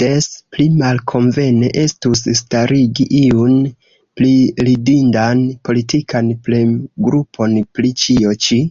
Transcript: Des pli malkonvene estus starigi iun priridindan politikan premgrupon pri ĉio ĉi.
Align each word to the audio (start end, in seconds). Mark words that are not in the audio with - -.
Des 0.00 0.26
pli 0.56 0.66
malkonvene 0.82 1.70
estus 1.84 2.22
starigi 2.42 3.08
iun 3.22 3.58
priridindan 4.22 5.44
politikan 5.70 6.32
premgrupon 6.48 7.60
pri 7.76 7.96
ĉio 8.08 8.40
ĉi. 8.50 8.64